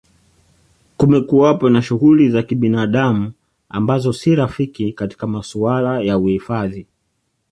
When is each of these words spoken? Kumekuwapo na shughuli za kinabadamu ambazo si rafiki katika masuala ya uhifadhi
Kumekuwapo 0.97 1.69
na 1.69 1.81
shughuli 1.81 2.29
za 2.29 2.43
kinabadamu 2.43 3.31
ambazo 3.69 4.13
si 4.13 4.35
rafiki 4.35 4.93
katika 4.93 5.27
masuala 5.27 6.01
ya 6.01 6.17
uhifadhi 6.17 6.87